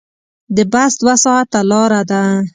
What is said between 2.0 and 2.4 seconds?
ده.